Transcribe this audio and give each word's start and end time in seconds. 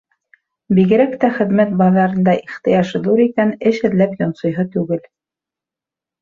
Бигерәк 0.77 1.11
тә 1.23 1.29
хеҙмәт 1.35 1.75
баҙарында 1.81 2.33
ихтыяж 2.45 2.95
ҙур 3.09 3.21
икән, 3.27 3.53
эш 3.73 3.83
эҙләп 3.91 4.17
йонсойһо 4.23 4.67
түгел. 4.79 5.05